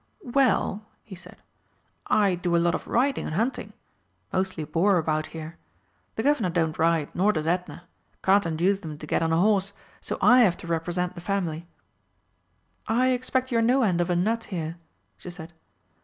[0.33, 1.43] "Well," he said,
[2.07, 3.71] "I do a lot of riding and hunting.
[4.33, 5.59] Mostly boar about here.
[6.15, 7.83] The Guv'nor don't ride, nor does Edna.
[8.23, 9.73] Can't induce them to get on a horse.
[10.01, 11.67] So I have to represent the family."
[12.87, 14.77] "I expect you're no end of a nut here,"
[15.19, 15.53] she said.